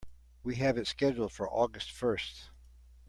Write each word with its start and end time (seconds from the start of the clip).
We 0.41 0.55
have 0.55 0.79
it 0.79 0.87
scheduled 0.87 1.31
for 1.31 1.47
August 1.47 1.91
first. 1.91 2.49